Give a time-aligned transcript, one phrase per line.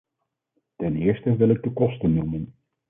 [0.75, 2.53] Ten eerste wil ik de kosten noemen.